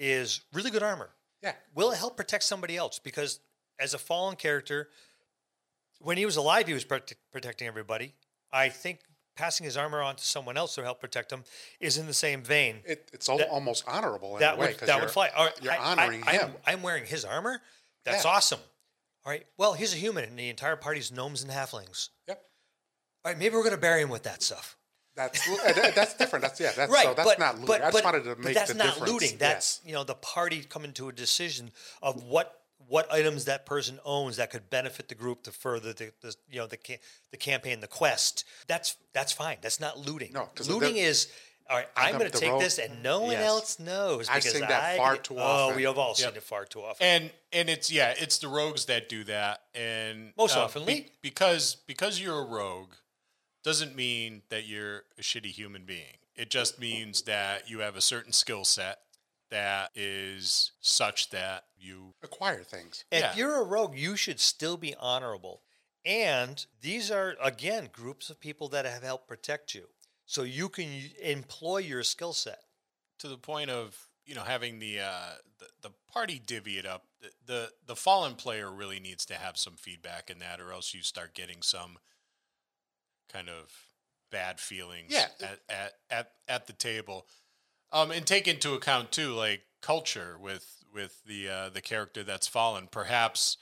[0.01, 1.11] is really good armor.
[1.43, 1.53] Yeah.
[1.75, 2.99] Will it help protect somebody else?
[2.99, 3.39] Because
[3.79, 4.89] as a fallen character,
[5.99, 8.15] when he was alive, he was prote- protecting everybody.
[8.51, 8.99] I think
[9.35, 11.43] passing his armor on to someone else to help protect him
[11.79, 12.77] is in the same vein.
[12.83, 14.75] It, it's that, almost honorable in that a way.
[14.79, 15.29] Would, that would fly.
[15.61, 16.51] you're honoring I, I, him.
[16.65, 17.61] I'm, I'm, wearing his armor.
[18.03, 18.31] That's yeah.
[18.31, 18.59] awesome.
[19.23, 19.45] All right.
[19.57, 22.09] Well, he's a human, and the entire party's gnomes and halflings.
[22.27, 22.41] Yep.
[23.23, 23.39] All right.
[23.39, 24.77] Maybe we're going to bury him with that stuff.
[25.15, 26.43] That's eh, that's different.
[26.43, 26.71] That's yeah.
[26.71, 27.03] That's, right.
[27.03, 27.67] So that's but, not looting.
[27.67, 29.11] But, I just wanted to make that's the not difference.
[29.11, 29.37] looting.
[29.37, 29.89] That's yeah.
[29.89, 31.71] you know the party coming to a decision
[32.01, 36.11] of what what items that person owns that could benefit the group to further the,
[36.21, 36.77] the you know the
[37.31, 38.45] the campaign, the quest.
[38.67, 39.57] That's that's fine.
[39.61, 40.31] That's not looting.
[40.33, 41.27] No, looting is
[41.69, 43.47] all right, going to take this, and no one yes.
[43.47, 44.29] else knows.
[44.29, 45.73] I've seen that I, far too oh, often.
[45.73, 46.17] Oh, we have all yep.
[46.17, 47.05] seen it far too often.
[47.05, 50.85] And and it's yeah, it's the rogues that do that, and most uh, um, often
[50.85, 52.93] be, because because you're a rogue,
[53.63, 56.17] doesn't mean that you're a shitty human being.
[56.35, 58.99] It just means that you have a certain skill set
[59.49, 63.03] that is such that you acquire things.
[63.11, 63.33] If yeah.
[63.35, 65.61] you're a rogue, you should still be honorable.
[66.05, 69.87] And these are, again, groups of people that have helped protect you.
[70.25, 70.87] So you can
[71.21, 72.61] employ your skill set.
[73.19, 75.05] To the point of, you know, having the, uh,
[75.59, 79.59] the, the party divvy it up, the, the, the fallen player really needs to have
[79.59, 81.97] some feedback in that, or else you start getting some–
[83.31, 83.73] kind of
[84.31, 85.27] bad feelings yeah.
[85.41, 87.25] at, at, at, at the table.
[87.91, 92.47] Um, and take into account too, like culture with with the uh, the character that's
[92.47, 92.87] fallen.
[92.89, 93.57] Perhaps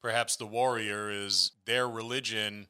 [0.00, 2.68] perhaps the warrior is their religion.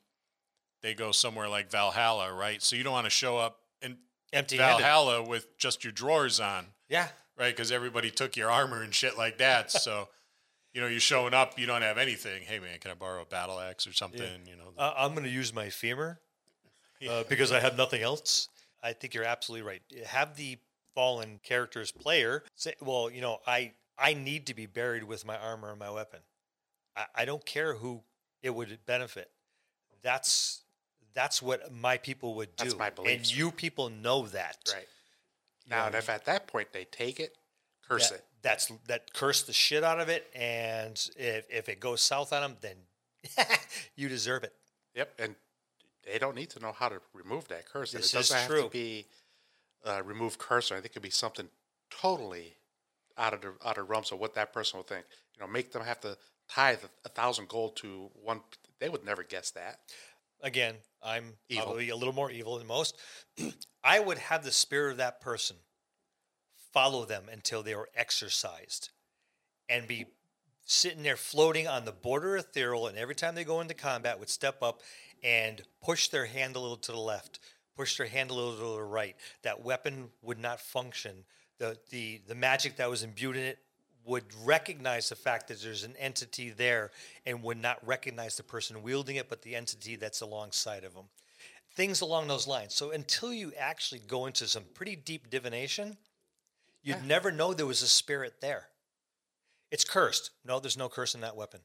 [0.83, 2.63] They go somewhere like Valhalla, right?
[2.63, 3.99] So you don't want to show up in
[4.33, 6.67] empty Valhalla with just your drawers on.
[6.89, 7.09] Yeah.
[7.37, 9.73] Right, because everybody took your armor and shit like that.
[9.73, 10.09] So,
[10.75, 12.43] you know, you're showing up, you don't have anything.
[12.45, 14.21] Hey man, can I borrow a battle axe or something?
[14.23, 14.51] Yeah.
[14.53, 16.21] You know, uh, I'm going to use my femur
[17.11, 18.49] uh, because I have nothing else.
[18.83, 19.83] I think you're absolutely right.
[20.07, 20.59] Have the
[20.95, 25.37] fallen character's player say, "Well, you know, I I need to be buried with my
[25.37, 26.21] armor and my weapon.
[26.97, 28.03] I, I don't care who
[28.43, 29.31] it would benefit.
[30.03, 30.63] That's
[31.15, 32.65] that's what my people would do.
[32.65, 33.17] That's my belief.
[33.19, 34.89] And you people know that, right?
[35.69, 37.35] Now, and if at that point they take it,
[37.89, 38.25] curse that, it.
[38.43, 42.43] That's that curse the shit out of it, and if if it goes south on
[42.43, 42.57] them,
[43.41, 43.47] then
[43.97, 44.53] you deserve it.
[44.95, 45.35] Yep, and
[46.07, 47.99] they don't need to know how to remove that cursor.
[47.99, 49.07] This it doesn't have to be
[49.85, 50.75] uh, remove cursor.
[50.75, 51.49] I think it'd be something
[51.91, 52.55] totally
[53.17, 55.05] out of the out of realms of what that person would think.
[55.35, 56.17] You know, make them have to
[56.49, 58.41] tie the, a thousand gold to one.
[58.81, 59.79] They would never guess that.
[60.43, 61.65] Again, I'm evil.
[61.65, 62.99] probably a little more evil than most.
[63.85, 65.57] I would have the spirit of that person
[66.73, 68.91] follow them until they were exorcised,
[69.69, 70.07] and be
[70.67, 74.29] sitting there floating on the border ethereal, and every time they go into combat, would
[74.29, 74.81] step up
[75.25, 77.41] and push their hand a little to the left,
[77.75, 81.25] push their hand a little to the right, that weapon would not function.
[81.59, 83.59] The, the, the magic that was imbued in it
[84.05, 86.91] would recognize the fact that there's an entity there
[87.25, 91.07] and would not recognize the person wielding it, but the entity that's alongside of them.
[91.75, 92.75] Things along those lines.
[92.75, 95.97] So until you actually go into some pretty deep divination,
[96.83, 97.07] you'd yeah.
[97.07, 98.67] never know there was a spirit there.
[99.71, 100.31] It's cursed.
[100.45, 101.61] No, there's no curse in that weapon.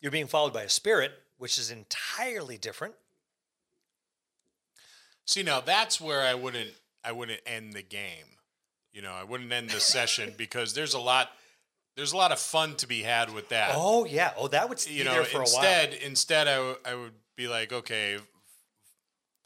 [0.00, 2.94] You're being followed by a spirit, which is entirely different.
[5.26, 6.70] See, now that's where I wouldn't
[7.04, 8.38] I wouldn't end the game.
[8.92, 11.30] You know, I wouldn't end the session because there's a lot
[11.96, 13.72] there's a lot of fun to be had with that.
[13.74, 14.32] Oh yeah.
[14.36, 18.18] Oh, that would you know instead instead I, w- I would be like okay.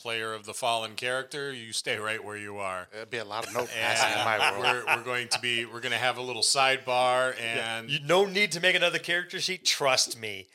[0.00, 2.88] Player of the fallen character, you stay right where you are.
[2.94, 4.85] It'd be a lot of note passing in my world.
[4.87, 7.98] We're, we're, going to be, we're going to have a little sidebar, and yeah.
[8.07, 9.62] no need to make another character sheet.
[9.66, 10.46] Trust me,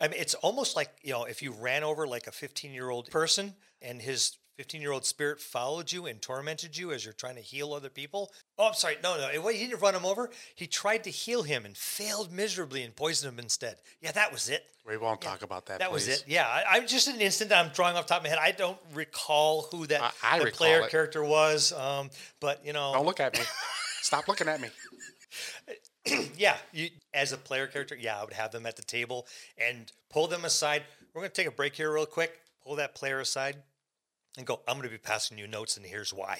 [0.00, 2.90] I mean, it's almost like, you know, if you ran over like a 15 year
[2.90, 7.14] old person and his 15 year old spirit followed you and tormented you as you're
[7.14, 8.30] trying to heal other people.
[8.58, 8.96] Oh, I'm sorry.
[9.02, 9.48] No, no.
[9.48, 10.30] He didn't run him over.
[10.54, 13.76] He tried to heal him and failed miserably and poisoned him instead.
[14.00, 14.64] Yeah, that was it.
[14.86, 15.80] We won't yeah, talk about that.
[15.80, 16.06] That please.
[16.06, 16.24] was it.
[16.28, 16.46] Yeah.
[16.46, 18.38] I, am just an instant that I'm drawing off top of my head.
[18.40, 20.90] I don't recall who that I, player it.
[20.90, 21.72] character was.
[21.72, 22.92] Um, but, you know.
[22.94, 23.40] Don't look at me.
[24.02, 24.68] Stop looking at me.
[26.38, 29.26] yeah, you, as a player character, yeah, I would have them at the table
[29.58, 30.82] and pull them aside.
[31.12, 32.40] We're going to take a break here, real quick.
[32.64, 33.56] Pull that player aside
[34.36, 36.38] and go, I'm going to be passing you notes, and here's why.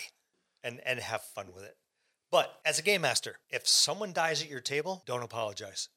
[0.63, 1.77] And, and have fun with it.
[2.31, 5.89] But as a game master, if someone dies at your table, don't apologize.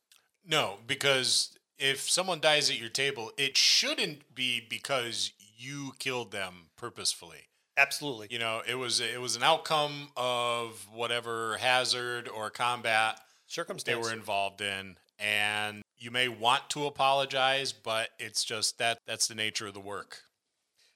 [0.45, 6.67] No, because if someone dies at your table, it shouldn't be because you killed them
[6.77, 7.49] purposefully.
[7.77, 8.27] Absolutely.
[8.29, 14.09] You know, it was it was an outcome of whatever hazard or combat circumstances they
[14.09, 19.35] were involved in and you may want to apologize but it's just that that's the
[19.35, 20.21] nature of the work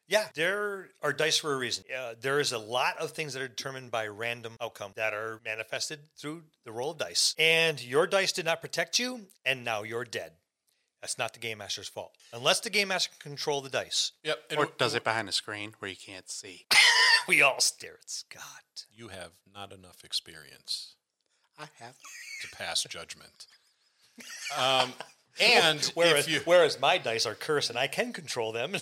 [0.06, 1.86] yeah, there are dice for a reason.
[1.98, 5.40] Uh, there is a lot of things that are determined by random outcome that are
[5.46, 7.34] manifested through the roll of dice.
[7.40, 10.34] And your dice did not protect you, and now you're dead.
[11.00, 14.12] That's not the game master's fault, unless the game master can control the dice.
[14.24, 16.66] Yep, or w- does it behind a screen where you can't see?
[17.28, 18.86] we all stare at Scott.
[18.92, 20.96] You have not enough experience.
[21.60, 21.96] I have
[22.42, 23.48] to pass judgment.
[24.58, 24.94] Um,
[25.42, 26.40] and whereas, you...
[26.46, 28.82] whereas my dice are cursed and I can control them, and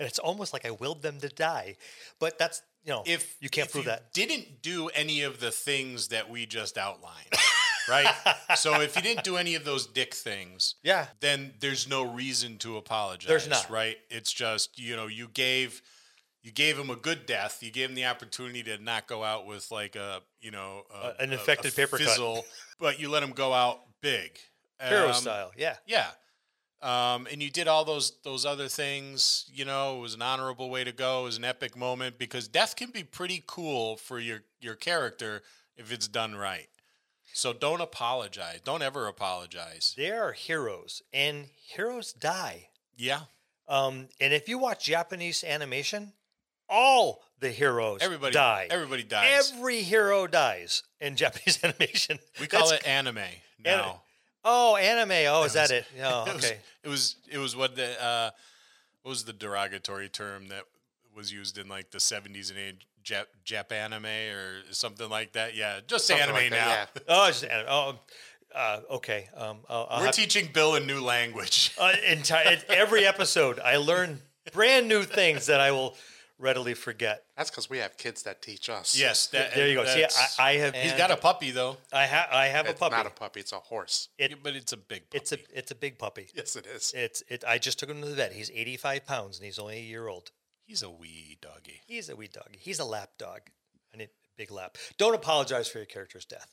[0.00, 1.76] it's almost like I willed them to die.
[2.18, 5.38] But that's you know, if you can't if prove you that, didn't do any of
[5.38, 7.26] the things that we just outlined.
[7.88, 8.08] right?
[8.56, 12.58] so if you didn't do any of those dick things, yeah, then there's no reason
[12.58, 13.28] to apologize.
[13.28, 13.96] There's not, right?
[14.10, 15.80] It's just you know you gave
[16.42, 17.58] you gave him a good death.
[17.62, 20.96] You gave him the opportunity to not go out with like a you know a,
[20.98, 22.44] uh, an infected a, a paper fizzle, cut.
[22.80, 24.38] but you let him go out big,
[24.80, 25.52] hero um, style.
[25.56, 26.06] Yeah, yeah.
[26.82, 29.44] Um, and you did all those those other things.
[29.52, 31.20] You know, it was an honorable way to go.
[31.20, 35.42] It was an epic moment because death can be pretty cool for your your character
[35.76, 36.68] if it's done right.
[37.34, 38.60] So don't apologize.
[38.62, 39.94] Don't ever apologize.
[39.96, 42.68] They are heroes, and heroes die.
[42.96, 43.20] Yeah.
[43.68, 46.12] Um, and if you watch Japanese animation,
[46.72, 48.66] all the heroes everybody, die.
[48.70, 49.52] Everybody dies.
[49.54, 52.18] Every hero dies in Japanese animation.
[52.40, 53.18] We call That's, it anime
[53.62, 54.02] now.
[54.44, 55.10] Oh, anime.
[55.10, 55.84] Oh, it is was, that it?
[56.02, 56.36] Oh, it okay.
[56.38, 56.50] Was,
[56.84, 58.30] it was it was what the uh,
[59.02, 60.62] what was the derogatory term that
[61.14, 65.54] was used in like the 70s and 80s Jap, Jap anime or something like that.
[65.54, 66.96] Yeah, just something anime like that, now.
[66.96, 67.02] Yeah.
[67.08, 67.66] oh, just anime.
[67.68, 67.96] Oh, um,
[68.54, 69.28] uh, okay.
[69.36, 70.14] Um, I'll, I'll We're have...
[70.14, 71.72] teaching Bill a new language.
[71.80, 74.20] uh, entire every episode, I learn
[74.52, 75.96] brand new things that I will
[76.42, 77.22] readily forget.
[77.36, 78.98] That's because we have kids that teach us.
[78.98, 79.84] Yes, that, there you go.
[79.86, 80.04] See,
[80.38, 80.74] I, I have.
[80.74, 81.78] He's got a puppy though.
[81.92, 82.28] I have.
[82.30, 82.96] I have it's a puppy.
[82.96, 83.40] Not a puppy.
[83.40, 84.08] It's a horse.
[84.18, 85.08] It, but it's a big.
[85.08, 85.18] Puppy.
[85.22, 85.38] It's a.
[85.56, 86.28] It's a big puppy.
[86.34, 86.92] Yes, it is.
[86.94, 87.22] It's.
[87.28, 87.44] It.
[87.48, 88.32] I just took him to the vet.
[88.32, 90.32] He's 85 pounds and he's only a year old.
[90.66, 91.80] He's a wee doggy.
[91.86, 92.58] He's a wee doggy.
[92.58, 93.40] He's a lap dog,
[93.92, 94.76] and a big lap.
[94.98, 96.52] Don't apologize for your character's death.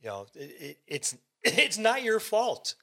[0.00, 2.74] You know, it, it, it's it's not your fault.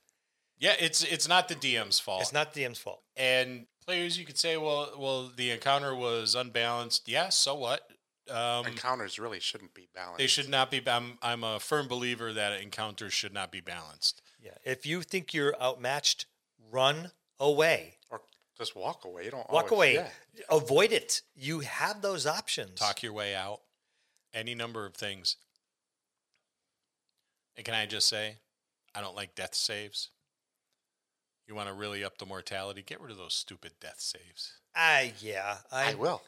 [0.57, 2.21] Yeah, it's it's not the DM's fault.
[2.21, 3.01] It's not the DM's fault.
[3.17, 7.07] And players, you could say, well, well, the encounter was unbalanced.
[7.07, 7.81] Yeah, so what?
[8.29, 10.17] Um, encounters really shouldn't be balanced.
[10.17, 10.81] They should not be.
[10.87, 14.21] I'm, I'm a firm believer that encounters should not be balanced.
[14.43, 16.25] Yeah, if you think you're outmatched,
[16.71, 18.21] run away or
[18.57, 19.25] just walk away.
[19.25, 20.07] You don't walk always, away.
[20.39, 20.43] Yeah.
[20.55, 21.21] Avoid it.
[21.35, 22.79] You have those options.
[22.79, 23.59] Talk your way out.
[24.33, 25.37] Any number of things.
[27.55, 28.35] And can I just say,
[28.95, 30.09] I don't like death saves.
[31.47, 32.81] You want to really up the mortality?
[32.83, 34.53] Get rid of those stupid death saves.
[34.75, 36.21] Ah, yeah, I, uh, I will.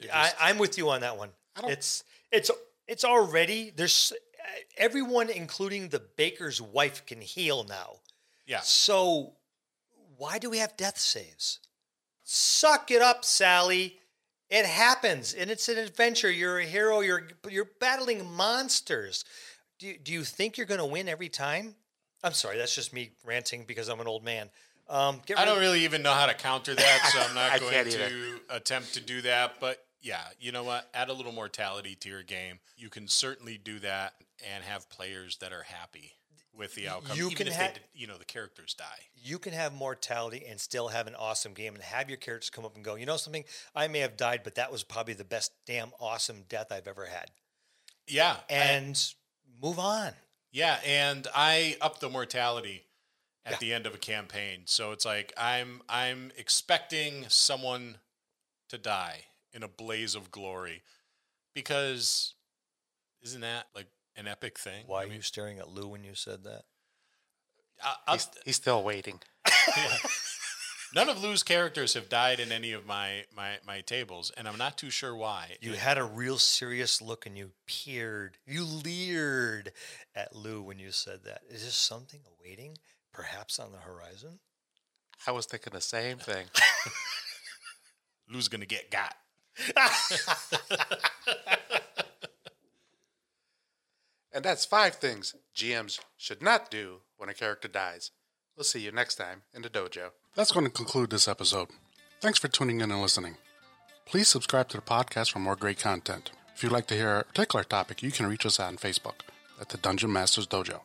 [0.00, 1.28] Just, I, am with you on that one.
[1.64, 2.50] it's it's
[2.88, 7.96] it's already there's uh, everyone, including the baker's wife, can heal now.
[8.48, 8.60] Yeah.
[8.62, 9.34] So
[10.18, 11.60] why do we have death saves?
[12.24, 14.00] Suck it up, Sally.
[14.50, 16.30] It happens, and it's an adventure.
[16.30, 16.98] You're a hero.
[17.00, 19.24] You're you're battling monsters.
[19.78, 21.76] Do, do you think you're going to win every time?
[22.26, 24.50] I'm sorry, that's just me ranting because I'm an old man.
[24.88, 28.40] Um, I don't really even know how to counter that, so I'm not going to
[28.50, 29.54] attempt to do that.
[29.60, 30.88] But yeah, you know what?
[30.92, 32.58] Add a little mortality to your game.
[32.76, 34.14] You can certainly do that
[34.54, 36.14] and have players that are happy
[36.52, 37.16] with the outcome.
[37.16, 38.84] You can have, you know, the characters die.
[39.22, 42.64] You can have mortality and still have an awesome game, and have your characters come
[42.64, 42.96] up and go.
[42.96, 43.44] You know something?
[43.72, 47.06] I may have died, but that was probably the best damn awesome death I've ever
[47.06, 47.30] had.
[48.08, 50.10] Yeah, and I, move on.
[50.52, 52.84] Yeah, and I up the mortality
[53.44, 53.58] at yeah.
[53.60, 54.60] the end of a campaign.
[54.66, 57.98] So it's like I'm I'm expecting someone
[58.68, 60.82] to die in a blaze of glory
[61.54, 62.34] because
[63.22, 64.84] isn't that like an epic thing?
[64.86, 66.62] Why I mean, are you staring at Lou when you said that?
[67.82, 69.20] I, uh, he's, uh, he's, still waiting.
[69.76, 69.88] Yeah.
[70.94, 74.58] None of Lou's characters have died in any of my my my tables, and I'm
[74.58, 75.56] not too sure why.
[75.60, 79.72] You had a real serious look, and you peered, you leered
[80.14, 81.40] at Lou when you said that.
[81.48, 82.78] Is there something awaiting,
[83.12, 84.38] perhaps on the horizon?
[85.26, 86.46] I was thinking the same thing.
[88.28, 89.14] Lou's gonna get got.
[94.32, 98.12] and that's five things GMs should not do when a character dies.
[98.56, 100.10] We'll see you next time in the dojo.
[100.36, 101.68] That's going to conclude this episode.
[102.20, 103.38] Thanks for tuning in and listening.
[104.04, 106.30] Please subscribe to the podcast for more great content.
[106.54, 109.24] If you'd like to hear a particular topic, you can reach us out on Facebook
[109.58, 110.80] at the Dungeon Masters Dojo,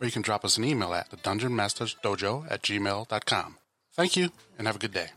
[0.00, 3.58] or you can drop us an email at the Dungeon Masters Dojo at gmail.com.
[3.92, 5.10] Thank you and have a good day.